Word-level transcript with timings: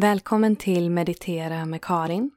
Välkommen 0.00 0.56
till 0.56 0.90
Meditera 0.90 1.64
med 1.64 1.82
Karin. 1.82 2.30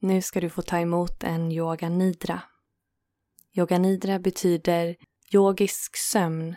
Nu 0.00 0.22
ska 0.22 0.40
du 0.40 0.50
få 0.50 0.62
ta 0.62 0.78
emot 0.78 1.24
en 1.24 1.52
yoga 1.52 1.88
nidra. 1.88 2.42
Yoga 3.52 3.78
nidra 3.78 4.18
betyder 4.18 4.96
yogisk 5.32 5.96
sömn. 5.96 6.54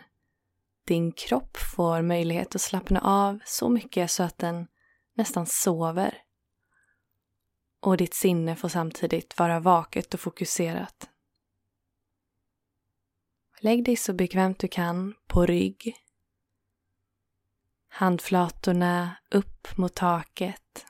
Din 0.86 1.12
kropp 1.12 1.56
får 1.56 2.02
möjlighet 2.02 2.54
att 2.54 2.60
slappna 2.60 3.00
av 3.00 3.38
så 3.44 3.68
mycket 3.68 4.10
så 4.10 4.22
att 4.22 4.38
den 4.38 4.66
nästan 5.14 5.46
sover. 5.46 6.18
Och 7.80 7.96
ditt 7.96 8.14
sinne 8.14 8.56
får 8.56 8.68
samtidigt 8.68 9.38
vara 9.38 9.60
vaket 9.60 10.14
och 10.14 10.20
fokuserat. 10.20 11.10
Lägg 13.60 13.84
dig 13.84 13.96
så 13.96 14.12
bekvämt 14.12 14.58
du 14.58 14.68
kan 14.68 15.14
på 15.26 15.46
rygg 15.46 16.01
Handflatorna 17.94 19.16
upp 19.30 19.76
mot 19.76 19.94
taket. 19.94 20.86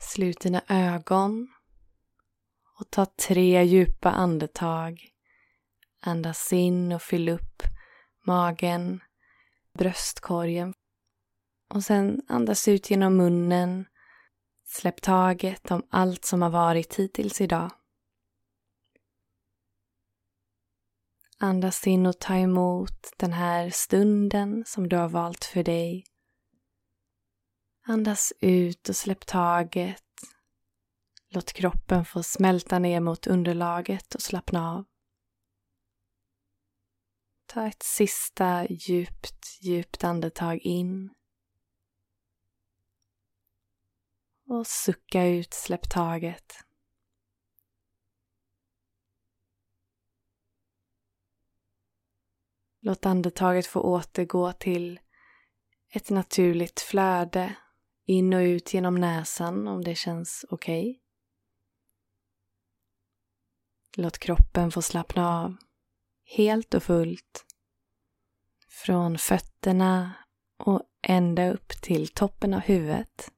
Slut 0.00 0.40
dina 0.40 0.62
ögon 0.68 1.48
och 2.78 2.90
ta 2.90 3.06
tre 3.06 3.64
djupa 3.64 4.10
andetag. 4.10 5.08
Andas 6.00 6.52
in 6.52 6.92
och 6.92 7.02
fyll 7.02 7.28
upp 7.28 7.62
magen, 8.26 9.00
bröstkorgen. 9.78 10.74
Och 11.68 11.84
sen 11.84 12.22
andas 12.28 12.68
ut 12.68 12.90
genom 12.90 13.16
munnen. 13.16 13.86
Släpp 14.64 15.02
taget 15.02 15.70
om 15.70 15.86
allt 15.90 16.24
som 16.24 16.42
har 16.42 16.50
varit 16.50 16.94
hittills 16.94 17.40
idag. 17.40 17.70
Andas 21.44 21.86
in 21.86 22.06
och 22.06 22.18
ta 22.18 22.36
emot 22.36 23.12
den 23.16 23.32
här 23.32 23.70
stunden 23.70 24.64
som 24.66 24.88
du 24.88 24.96
har 24.96 25.08
valt 25.08 25.44
för 25.44 25.62
dig. 25.62 26.04
Andas 27.86 28.32
ut 28.40 28.88
och 28.88 28.96
släpp 28.96 29.26
taget. 29.26 30.04
Låt 31.28 31.52
kroppen 31.52 32.04
få 32.04 32.22
smälta 32.22 32.78
ner 32.78 33.00
mot 33.00 33.26
underlaget 33.26 34.14
och 34.14 34.22
slappna 34.22 34.72
av. 34.72 34.84
Ta 37.46 37.66
ett 37.66 37.82
sista 37.82 38.66
djupt, 38.66 39.58
djupt 39.60 40.04
andetag 40.04 40.58
in. 40.58 41.10
Och 44.48 44.66
sucka 44.66 45.26
ut, 45.26 45.54
släpp 45.54 45.90
taget. 45.90 46.64
Låt 52.84 53.06
andetaget 53.06 53.66
få 53.66 53.80
återgå 53.80 54.52
till 54.52 55.00
ett 55.94 56.10
naturligt 56.10 56.80
flöde 56.80 57.56
in 58.04 58.32
och 58.32 58.40
ut 58.40 58.74
genom 58.74 58.94
näsan 58.94 59.68
om 59.68 59.84
det 59.84 59.94
känns 59.94 60.44
okej. 60.50 60.90
Okay. 60.90 61.00
Låt 63.96 64.18
kroppen 64.18 64.70
få 64.70 64.82
slappna 64.82 65.42
av 65.42 65.56
helt 66.24 66.74
och 66.74 66.82
fullt. 66.82 67.46
Från 68.68 69.18
fötterna 69.18 70.12
och 70.56 70.82
ända 71.02 71.52
upp 71.52 71.68
till 71.68 72.08
toppen 72.08 72.54
av 72.54 72.60
huvudet. 72.60 73.32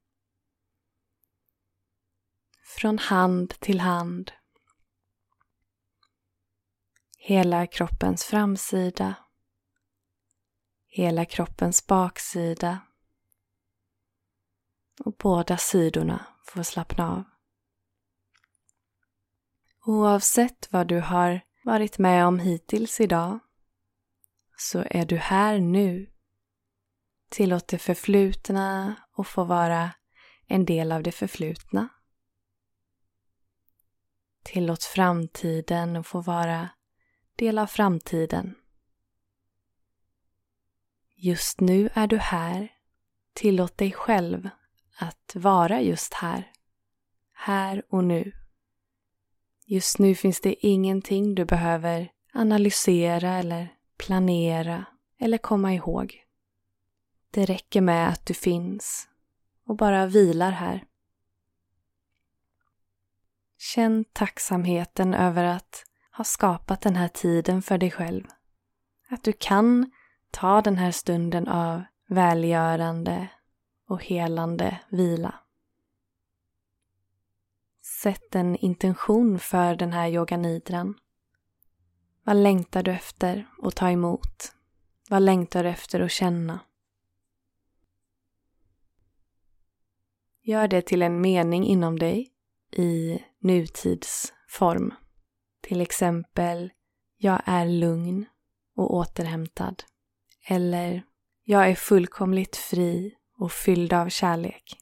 Från 2.78 2.98
hand 2.98 3.54
till 3.60 3.80
hand. 3.80 4.32
Hela 7.18 7.66
kroppens 7.66 8.24
framsida 8.24 9.14
hela 10.94 11.24
kroppens 11.24 11.86
baksida 11.86 12.80
och 15.00 15.12
båda 15.12 15.56
sidorna 15.56 16.26
får 16.44 16.62
slappna 16.62 17.12
av. 17.12 17.24
Oavsett 19.84 20.68
vad 20.72 20.86
du 20.86 21.00
har 21.00 21.40
varit 21.64 21.98
med 21.98 22.27
om 22.27 22.38
hittills 22.38 23.00
idag 23.00 23.38
så 24.56 24.84
är 24.90 25.06
du 25.06 25.16
här 25.16 25.58
nu. 25.58 26.10
Tillåt 27.28 27.68
det 27.68 27.78
förflutna 27.78 28.94
att 29.16 29.28
få 29.28 29.44
vara 29.44 29.90
en 30.46 30.64
del 30.64 30.92
av 30.92 31.02
det 31.02 31.12
förflutna. 31.12 31.88
Tillåt 34.42 34.84
framtiden 34.84 35.96
att 35.96 36.06
få 36.06 36.20
vara 36.20 36.68
del 37.36 37.58
av 37.58 37.66
framtiden. 37.66 38.54
Just 41.24 41.61
nu 41.61 41.90
är 41.95 42.07
du 42.07 42.17
här. 42.17 42.73
Tillåt 43.33 43.79
dig 43.79 43.92
själv 43.92 44.48
att 44.98 45.33
vara 45.35 45.80
just 45.80 46.14
här. 46.14 46.52
Här 47.33 47.83
och 47.89 48.05
nu. 48.05 48.33
Just 49.67 49.98
nu 49.98 50.14
finns 50.14 50.40
det 50.40 50.67
ingenting 50.67 51.34
du 51.34 51.45
behöver 51.45 52.13
analysera 52.33 53.30
eller 53.30 53.68
planera 53.98 54.84
eller 55.18 55.39
komma 55.39 55.74
ihåg. 55.74 56.24
Det 57.30 57.45
räcker 57.45 57.80
med 57.80 58.08
att 58.08 58.27
du 58.27 58.34
finns 58.34 59.08
och 59.67 59.77
bara 59.77 60.07
vilar 60.07 60.51
här. 60.51 60.84
Känn 63.58 64.05
tacksamheten 64.05 65.14
över 65.14 65.45
att 65.45 65.84
ha 66.17 66.24
skapat 66.24 66.80
den 66.80 66.96
här 66.96 67.08
tiden 67.08 67.63
för 67.63 67.79
dig 67.79 67.90
själv. 67.90 68.24
Att 69.08 69.24
du 69.24 69.33
kan 69.33 69.90
ta 70.34 70.62
den 70.62 70.77
här 70.77 70.90
stunden 70.90 71.48
av 71.48 71.83
välgörande 72.08 73.28
och 73.89 74.05
helande 74.05 74.80
vila. 74.89 75.34
Sätt 78.02 78.34
en 78.34 78.56
intention 78.56 79.39
för 79.39 79.74
den 79.74 79.92
här 79.92 80.08
yoganidran. 80.08 80.95
Vad 82.22 82.36
längtar 82.36 82.83
du 82.83 82.92
efter 82.92 83.48
att 83.62 83.77
ta 83.77 83.90
emot? 83.90 84.52
Vad 85.11 85.22
längtar 85.22 85.64
du 85.64 85.70
efter 85.70 86.00
att 86.00 86.11
känna? 86.11 86.61
Gör 90.42 90.68
det 90.68 90.83
till 90.83 91.02
en 91.02 91.20
mening 91.20 91.64
inom 91.66 91.98
dig 91.98 92.33
i 92.70 93.22
nutidsform. 93.39 94.95
Till 95.61 95.80
exempel, 95.80 96.72
jag 97.16 97.42
är 97.45 97.66
lugn 97.66 98.27
och 98.77 98.95
återhämtad. 98.95 99.84
Eller 100.46 101.02
jag 101.42 101.70
är 101.70 101.74
fullkomligt 101.74 102.56
fri 102.56 103.14
och 103.38 103.52
fylld 103.52 103.92
av 103.92 104.08
kärlek. 104.08 104.80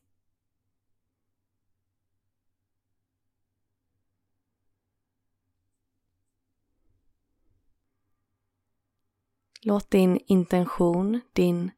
Låt 9.65 9.91
din 9.91 10.19
intention, 10.27 11.21
din 11.33 11.71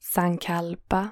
sankalpa, 0.00 1.10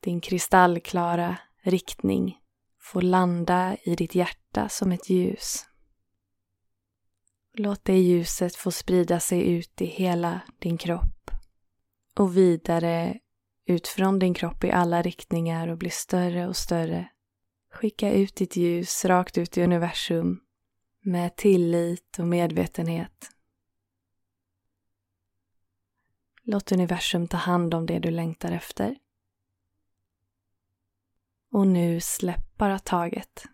din 0.00 0.20
kristallklara 0.20 1.38
riktning 1.62 2.38
få 2.80 3.00
landa 3.00 3.76
i 3.82 3.94
ditt 3.94 4.14
hjärta 4.14 4.68
som 4.68 4.92
ett 4.92 5.08
ljus. 5.10 5.66
Låt 7.52 7.84
det 7.84 7.98
ljuset 7.98 8.56
få 8.56 8.70
sprida 8.70 9.20
sig 9.20 9.50
ut 9.50 9.80
i 9.80 9.86
hela 9.86 10.40
din 10.58 10.78
kropp 10.78 11.30
och 12.18 12.36
vidare 12.36 13.20
ut 13.64 13.88
från 13.88 14.18
din 14.18 14.34
kropp 14.34 14.64
i 14.64 14.70
alla 14.70 15.02
riktningar 15.02 15.68
och 15.68 15.78
bli 15.78 15.90
större 15.90 16.48
och 16.48 16.56
större. 16.56 17.08
Skicka 17.72 18.12
ut 18.12 18.36
ditt 18.36 18.56
ljus 18.56 19.04
rakt 19.04 19.38
ut 19.38 19.58
i 19.58 19.62
universum 19.62 20.40
med 21.00 21.36
tillit 21.36 22.18
och 22.18 22.26
medvetenhet. 22.26 23.30
Låt 26.42 26.72
universum 26.72 27.28
ta 27.28 27.36
hand 27.36 27.74
om 27.74 27.86
det 27.86 27.98
du 27.98 28.10
längtar 28.10 28.52
efter. 28.52 28.96
Och 31.50 31.66
nu 31.66 32.00
släpp 32.00 32.56
bara 32.56 32.78
taget. 32.78 33.44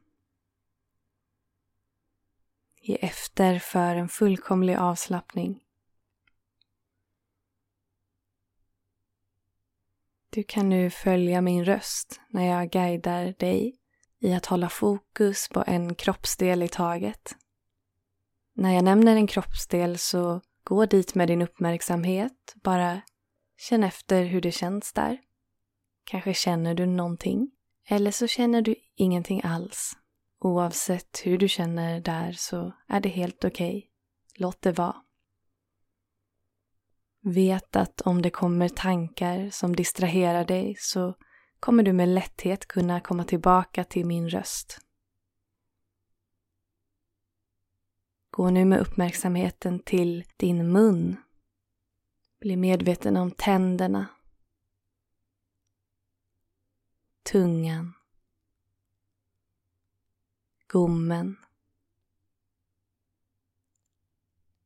Ge 2.80 2.94
efter 3.00 3.58
för 3.58 3.96
en 3.96 4.08
fullkomlig 4.08 4.76
avslappning. 4.76 5.60
Du 10.34 10.42
kan 10.42 10.68
nu 10.68 10.90
följa 10.90 11.40
min 11.40 11.64
röst 11.64 12.20
när 12.28 12.46
jag 12.46 12.70
guidar 12.70 13.34
dig 13.38 13.74
i 14.20 14.32
att 14.32 14.46
hålla 14.46 14.68
fokus 14.68 15.48
på 15.48 15.64
en 15.66 15.94
kroppsdel 15.94 16.62
i 16.62 16.68
taget. 16.68 17.34
När 18.54 18.74
jag 18.74 18.84
nämner 18.84 19.16
en 19.16 19.26
kroppsdel 19.26 19.98
så 19.98 20.40
gå 20.64 20.86
dit 20.86 21.14
med 21.14 21.28
din 21.28 21.42
uppmärksamhet. 21.42 22.54
Bara 22.54 23.00
känn 23.58 23.84
efter 23.84 24.24
hur 24.24 24.40
det 24.40 24.52
känns 24.52 24.92
där. 24.92 25.18
Kanske 26.04 26.34
känner 26.34 26.74
du 26.74 26.86
någonting. 26.86 27.50
Eller 27.88 28.10
så 28.10 28.26
känner 28.26 28.62
du 28.62 28.74
ingenting 28.96 29.40
alls. 29.44 29.92
Oavsett 30.40 31.20
hur 31.24 31.38
du 31.38 31.48
känner 31.48 32.00
där 32.00 32.32
så 32.32 32.72
är 32.88 33.00
det 33.00 33.08
helt 33.08 33.44
okej. 33.44 33.76
Okay. 33.76 33.90
Låt 34.34 34.62
det 34.62 34.72
vara. 34.72 34.96
Vet 37.24 37.76
att 37.76 38.00
om 38.00 38.22
det 38.22 38.30
kommer 38.30 38.68
tankar 38.68 39.50
som 39.50 39.76
distraherar 39.76 40.44
dig 40.44 40.76
så 40.78 41.14
kommer 41.60 41.82
du 41.82 41.92
med 41.92 42.08
lätthet 42.08 42.68
kunna 42.68 43.00
komma 43.00 43.24
tillbaka 43.24 43.84
till 43.84 44.06
min 44.06 44.28
röst. 44.28 44.80
Gå 48.30 48.50
nu 48.50 48.64
med 48.64 48.80
uppmärksamheten 48.80 49.78
till 49.78 50.24
din 50.36 50.72
mun. 50.72 51.16
Bli 52.40 52.56
medveten 52.56 53.16
om 53.16 53.30
tänderna. 53.30 54.06
Tungan. 57.22 57.92
Gommen. 60.68 61.36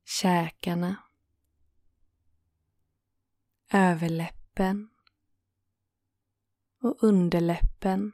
Käkarna. 0.05 1.06
Överläppen. 3.71 4.89
Och 6.81 7.03
underläppen. 7.03 8.11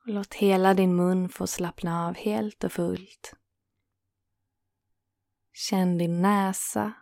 Och 0.00 0.08
låt 0.08 0.34
hela 0.34 0.74
din 0.74 0.96
mun 0.96 1.28
få 1.28 1.46
slappna 1.46 2.06
av 2.06 2.14
helt 2.14 2.64
och 2.64 2.72
fullt. 2.72 3.34
Känn 5.52 5.98
din 5.98 6.22
näsa. 6.22 6.92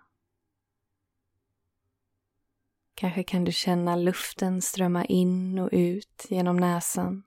Kanske 2.94 3.22
kan 3.22 3.44
du 3.44 3.52
känna 3.52 3.96
luften 3.96 4.62
strömma 4.62 5.04
in 5.04 5.58
och 5.58 5.68
ut 5.72 6.26
genom 6.28 6.56
näsan 6.56 7.22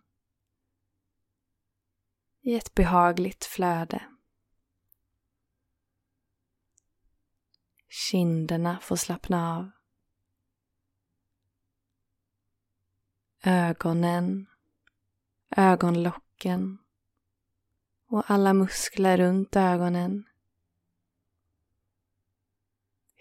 i 2.41 2.55
ett 2.55 2.75
behagligt 2.75 3.45
flöde. 3.45 4.03
Kinderna 7.89 8.79
får 8.81 8.95
slappna 8.95 9.57
av. 9.57 9.78
Ögonen, 13.43 14.45
ögonlocken 15.55 16.77
och 18.07 18.31
alla 18.31 18.53
muskler 18.53 19.17
runt 19.17 19.55
ögonen 19.55 20.25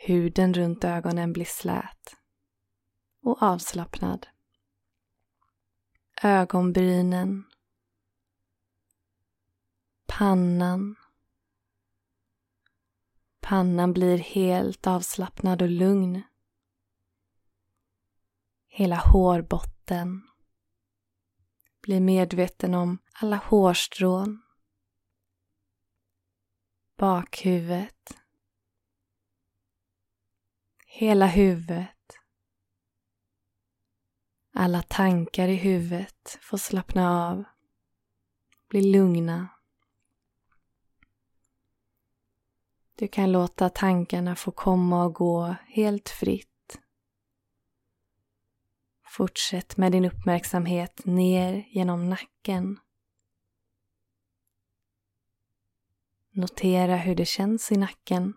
Huden 0.00 0.54
runt 0.54 0.84
ögonen 0.84 1.32
blir 1.32 1.44
slät 1.44 2.16
och 3.22 3.42
avslappnad. 3.42 4.26
Ögonbrynen. 6.22 7.44
Pannan. 10.06 10.96
Pannan 13.40 13.92
blir 13.92 14.18
helt 14.18 14.86
avslappnad 14.86 15.62
och 15.62 15.68
lugn. 15.68 16.22
Hela 18.78 18.96
hårbotten. 18.96 20.22
Bli 21.82 22.00
medveten 22.00 22.74
om 22.74 22.98
alla 23.12 23.36
hårstrån. 23.36 24.42
Bakhuvudet 26.96 28.18
hela 30.98 31.26
huvudet. 31.26 32.18
Alla 34.52 34.82
tankar 34.82 35.48
i 35.48 35.54
huvudet 35.54 36.38
får 36.40 36.58
slappna 36.58 37.28
av, 37.28 37.44
bli 38.68 38.92
lugna. 38.92 39.48
Du 42.94 43.08
kan 43.08 43.32
låta 43.32 43.70
tankarna 43.70 44.36
få 44.36 44.50
komma 44.50 45.04
och 45.04 45.14
gå 45.14 45.54
helt 45.66 46.08
fritt. 46.08 46.57
Fortsätt 49.18 49.76
med 49.76 49.92
din 49.92 50.04
uppmärksamhet 50.04 51.04
ner 51.04 51.68
genom 51.70 52.08
nacken. 52.08 52.80
Notera 56.30 56.96
hur 56.96 57.14
det 57.14 57.24
känns 57.24 57.72
i 57.72 57.76
nacken. 57.76 58.34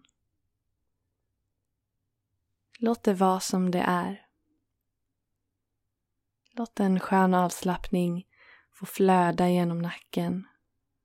Låt 2.80 3.04
det 3.04 3.14
vara 3.14 3.40
som 3.40 3.72
det 3.72 3.80
är. 3.80 4.26
Låt 6.52 6.80
en 6.80 7.00
skön 7.00 7.34
avslappning 7.34 8.28
få 8.72 8.86
flöda 8.86 9.50
genom 9.50 9.80
nacken 9.80 10.48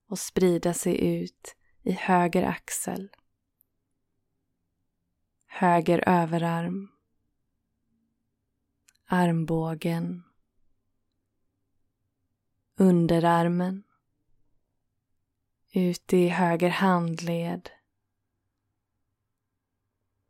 och 0.08 0.18
sprida 0.18 0.74
sig 0.74 1.22
ut 1.22 1.56
i 1.82 1.92
höger 1.92 2.42
axel, 2.42 3.08
höger 5.46 6.04
överarm, 6.06 6.95
armbågen, 9.06 10.22
underarmen, 12.74 13.82
ut 15.72 16.12
i 16.12 16.28
höger 16.28 16.70
handled, 16.70 17.70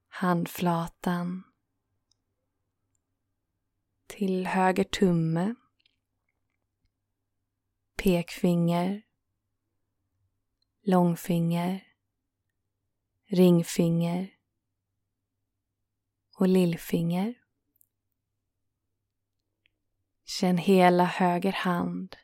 handflatan. 0.08 1.42
Till 4.06 4.46
höger 4.46 4.84
tumme. 4.84 5.54
Pekfinger. 7.96 9.02
Långfinger. 10.80 11.92
Ringfinger. 13.24 14.36
Och 16.38 16.48
lillfinger. 16.48 17.45
Känn 20.28 20.58
hela 20.58 21.04
höger 21.04 21.52
hand. 21.52 22.16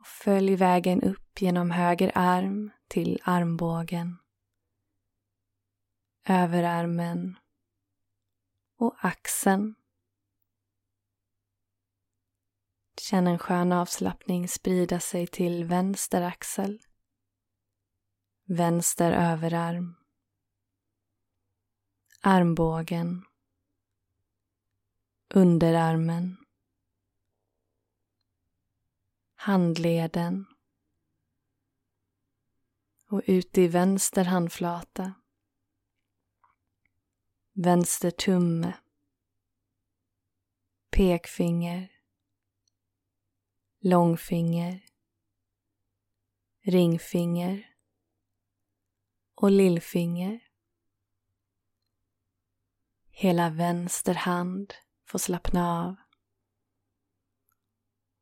Och 0.00 0.06
följ 0.06 0.56
vägen 0.56 1.02
upp 1.02 1.42
genom 1.42 1.70
höger 1.70 2.12
arm 2.14 2.70
till 2.88 3.20
armbågen. 3.24 4.18
Överarmen 6.26 7.38
och 8.76 8.96
axeln. 9.00 9.74
Känn 13.00 13.26
en 13.26 13.38
skön 13.38 13.72
avslappning 13.72 14.48
sprida 14.48 15.00
sig 15.00 15.26
till 15.26 15.64
vänster 15.64 16.22
axel, 16.22 16.82
vänster 18.46 19.12
överarm, 19.12 19.96
armbågen, 22.20 23.24
underarmen, 25.36 26.36
handleden 29.34 30.46
och 33.08 33.22
ut 33.26 33.58
i 33.58 33.68
vänster 33.68 34.24
handflata 34.24 35.14
vänster 37.54 38.10
tumme, 38.10 38.74
pekfinger, 40.90 41.92
långfinger, 43.80 44.84
ringfinger 46.60 47.74
och 49.34 49.50
lillfinger. 49.50 50.40
Hela 53.10 53.50
vänster 53.50 54.14
hand 54.14 54.74
får 55.14 55.18
slappna 55.18 55.84
av 55.84 55.96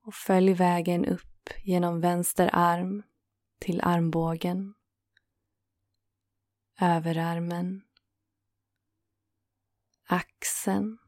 och 0.02 0.14
följ 0.14 0.54
vägen 0.54 1.04
upp 1.04 1.50
genom 1.62 2.00
vänster 2.00 2.50
arm 2.52 3.02
till 3.58 3.80
armbågen, 3.80 4.74
överarmen 6.80 7.82
axeln. 10.06 10.98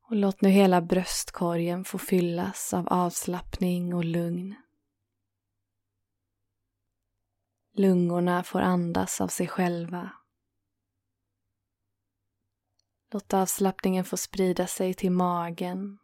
Och 0.00 0.16
låt 0.16 0.40
nu 0.40 0.48
hela 0.48 0.80
bröstkorgen 0.80 1.84
få 1.84 1.98
fyllas 1.98 2.74
av 2.74 2.88
avslappning 2.88 3.94
och 3.94 4.04
lugn. 4.04 4.54
Lungorna 7.72 8.42
får 8.42 8.60
andas 8.60 9.20
av 9.20 9.28
sig 9.28 9.48
själva. 9.48 10.19
Låt 13.12 13.34
avslappningen 13.34 14.04
få 14.04 14.16
sprida 14.16 14.66
sig 14.66 14.94
till 14.94 15.12
magen. 15.12 15.98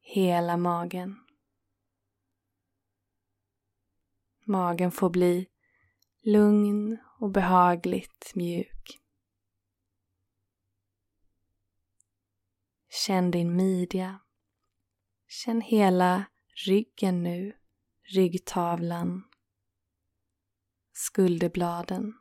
Hela 0.00 0.56
magen. 0.56 1.16
Magen 4.44 4.92
får 4.92 5.10
bli 5.10 5.48
lugn 6.22 6.98
och 7.18 7.30
behagligt 7.30 8.32
mjuk. 8.34 9.00
Känn 12.88 13.30
din 13.30 13.56
midja. 13.56 14.20
Känn 15.26 15.60
hela 15.60 16.24
ryggen 16.66 17.22
nu, 17.22 17.56
ryggtavlan. 18.02 19.22
skulderbladen. 20.92 22.20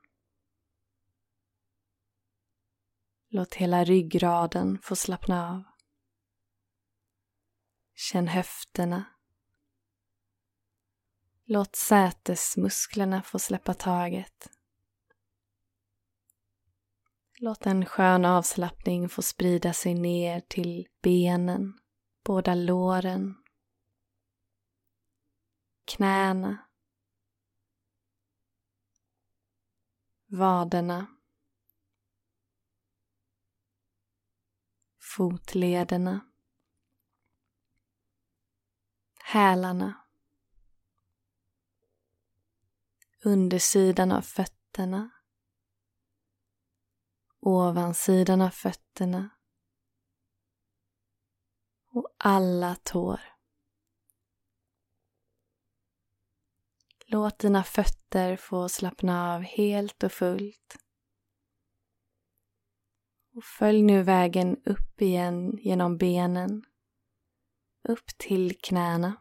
Låt 3.32 3.56
hela 3.56 3.84
ryggraden 3.84 4.80
få 4.82 4.96
slappna 4.96 5.50
av. 5.50 5.64
Känn 7.96 8.28
höfterna. 8.28 9.06
Låt 11.46 11.76
sätesmusklerna 11.76 13.24
få 13.24 13.40
släppa 13.40 13.74
taget. 13.74 14.50
Låt 17.40 17.66
en 17.66 17.86
skön 17.86 18.26
avslappning 18.26 19.10
få 19.10 19.22
sprida 19.22 19.74
sig 19.74 19.94
ner 19.94 20.40
till 20.40 20.88
benen, 21.02 21.80
båda 22.24 22.56
låren, 22.56 23.36
knäna, 25.86 26.58
vaderna, 30.26 31.19
fotlederna, 35.16 36.20
hälarna, 39.24 40.06
undersidan 43.24 44.12
av 44.12 44.22
fötterna, 44.22 45.10
ovansidan 47.40 48.42
av 48.42 48.50
fötterna 48.50 49.30
och 51.88 52.16
alla 52.18 52.76
tår. 52.76 53.22
Låt 57.06 57.40
dina 57.40 57.64
fötter 57.64 58.36
få 58.38 58.70
slappna 58.70 59.36
av 59.36 59.42
helt 59.42 60.04
och 60.04 60.12
fullt. 60.12 60.89
Och 63.40 63.46
följ 63.46 63.82
nu 63.82 64.04
vägen 64.04 64.62
upp 64.66 65.02
igen 65.02 65.58
genom 65.58 65.98
benen, 65.98 66.64
upp 67.84 68.08
till 68.18 68.58
knäna. 68.62 69.16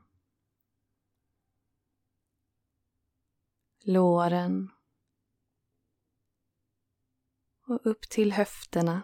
Låren 3.80 4.70
och 7.66 7.86
upp 7.86 8.08
till 8.08 8.32
höfterna. 8.32 9.02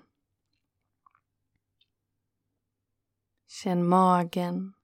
Känn 3.47 3.89
magen. 3.89 4.75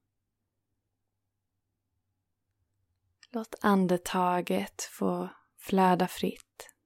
Låt 3.30 3.54
andetaget 3.60 4.82
få 4.82 5.28
flöda 5.56 6.08
fritt. 6.08 6.79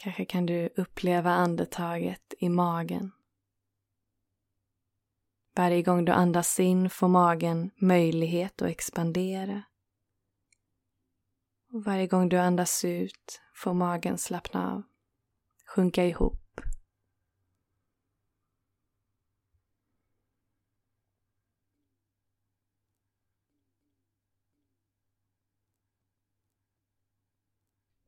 Kanske 0.00 0.24
kan 0.24 0.46
du 0.46 0.68
uppleva 0.76 1.30
andetaget 1.30 2.34
i 2.38 2.48
magen. 2.48 3.12
Varje 5.56 5.82
gång 5.82 6.04
du 6.04 6.12
andas 6.12 6.60
in 6.60 6.90
får 6.90 7.08
magen 7.08 7.70
möjlighet 7.76 8.62
att 8.62 8.68
expandera. 8.68 9.62
Och 11.72 11.84
varje 11.84 12.06
gång 12.06 12.28
du 12.28 12.38
andas 12.38 12.84
ut 12.84 13.40
får 13.54 13.74
magen 13.74 14.18
slappna 14.18 14.72
av 14.72 14.82
sjunka 15.66 16.04
ihop. 16.04 16.60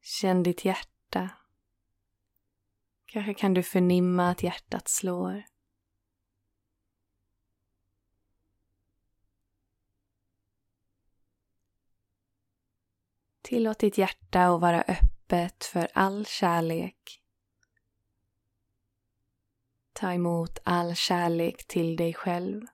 Känn 0.00 0.42
ditt 0.42 0.64
hjärta. 0.64 1.39
Kanske 3.12 3.34
kan 3.34 3.54
du 3.54 3.62
förnimma 3.62 4.30
att 4.30 4.42
hjärtat 4.42 4.88
slår. 4.88 5.42
Tillåt 13.42 13.78
ditt 13.78 13.98
hjärta 13.98 14.46
att 14.46 14.60
vara 14.60 14.82
öppet 14.82 15.64
för 15.64 15.88
all 15.94 16.26
kärlek 16.26 17.22
Ta 19.92 20.12
emot 20.12 20.58
all 20.64 20.94
kärlek 20.94 21.66
till 21.66 21.96
dig 21.96 22.14
själv. 22.14 22.66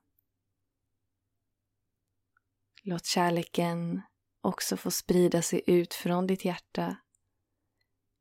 Låt 2.82 3.06
kärleken 3.06 4.02
också 4.40 4.76
få 4.76 4.90
sprida 4.90 5.42
sig 5.42 5.62
ut 5.66 5.94
från 5.94 6.26
ditt 6.26 6.44
hjärta 6.44 6.96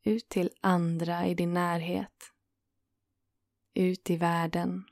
ut 0.06 0.30
till 0.30 0.52
andra 0.62 1.28
i 1.28 1.34
din 1.34 1.54
närhet, 1.54 2.34
ut 3.74 4.10
i 4.10 4.18
världen. 4.18 4.84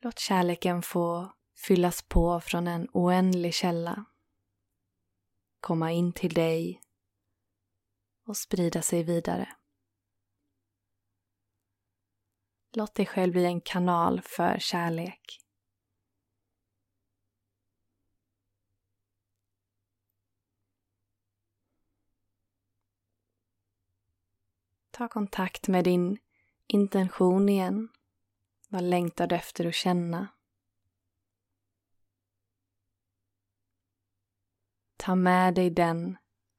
Låt 0.00 0.18
kärleken 0.18 0.82
få 0.82 1.32
fyllas 1.56 2.02
på 2.02 2.40
från 2.40 2.66
en 2.66 2.88
oändlig 2.92 3.54
källa, 3.54 4.04
komma 5.60 5.92
in 5.92 6.12
till 6.12 6.34
dig 6.34 6.80
och 8.26 8.36
sprida 8.36 8.82
sig 8.82 9.02
vidare. 9.02 9.56
Låt 12.72 12.94
dig 12.94 13.06
själv 13.06 13.32
bli 13.32 13.44
en 13.44 13.60
kanal 13.60 14.20
för 14.20 14.58
kärlek. 14.58 15.47
Ta 24.98 25.08
kontakt 25.08 25.68
med 25.68 25.84
din 25.84 26.18
intention 26.66 27.48
igen. 27.48 27.88
Vad 28.68 28.82
längtar 28.82 29.26
du 29.26 29.36
efter 29.36 29.66
att 29.66 29.74
känna? 29.74 30.28
Ta 34.96 35.14
med 35.14 35.54
dig 35.54 35.70
den 35.70 36.16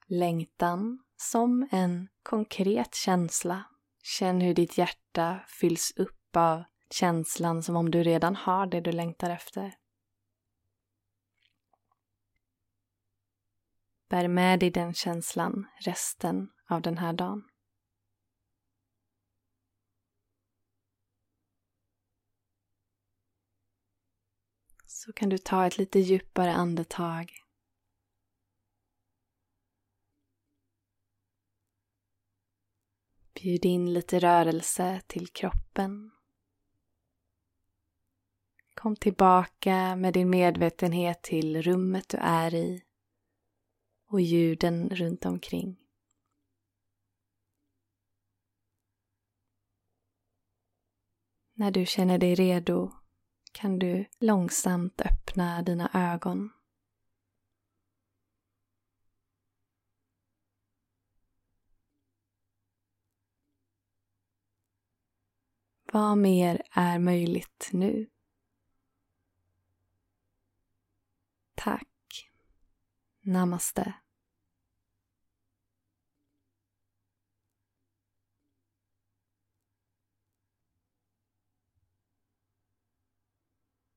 längtan 0.07 1.03
som 1.17 1.67
en 1.71 2.07
konkret 2.23 2.95
känsla 2.95 3.65
Känn 4.03 4.41
hur 4.41 4.53
ditt 4.53 4.77
hjärta 4.77 5.39
fylls 5.47 5.93
upp 5.95 6.35
av 6.35 6.63
känslan 6.89 7.63
som 7.63 7.75
om 7.75 7.91
du 7.91 8.03
redan 8.03 8.35
har 8.35 8.65
det 8.65 8.81
du 8.81 8.91
längtar 8.91 9.29
efter. 9.29 9.73
Bär 14.09 14.27
med 14.27 14.59
dig 14.59 14.71
den 14.71 14.93
känslan 14.93 15.67
resten 15.85 16.49
av 16.69 16.81
den 16.81 16.97
här 16.97 17.13
dagen. 17.13 17.48
Så 25.09 25.13
kan 25.13 25.29
du 25.29 25.37
ta 25.37 25.65
ett 25.65 25.77
lite 25.77 25.99
djupare 25.99 26.51
andetag 26.51 27.43
Bjud 33.33 33.65
in 33.65 33.93
lite 33.93 34.19
rörelse 34.19 35.01
till 35.07 35.27
kroppen. 35.27 36.11
Kom 38.73 38.95
tillbaka 38.95 39.95
med 39.95 40.13
din 40.13 40.29
medvetenhet 40.29 41.21
till 41.21 41.61
rummet 41.61 42.09
du 42.09 42.17
är 42.17 42.55
i 42.55 42.83
och 44.07 44.21
ljuden 44.21 44.89
runt 44.89 45.25
omkring. 45.25 45.77
När 51.53 51.71
du 51.71 51.85
känner 51.85 52.17
dig 52.17 52.35
redo 52.35 52.98
kan 53.51 53.79
du 53.79 54.05
långsamt 54.19 55.01
öppna 55.01 55.61
dina 55.61 55.89
ögon. 55.93 56.49
Vad 65.91 66.17
mer 66.17 66.61
är 66.71 66.99
möjligt 66.99 67.69
nu? 67.73 68.07
Tack. 71.55 72.31
Namaste. 73.21 73.93